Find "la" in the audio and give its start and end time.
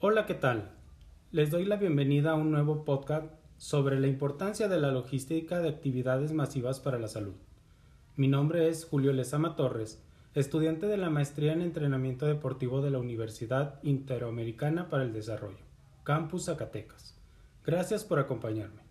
1.64-1.74, 3.98-4.06, 4.78-4.92, 7.00-7.08, 10.98-11.10, 12.92-13.00